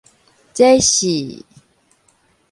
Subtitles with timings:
[0.55, 1.45] 這是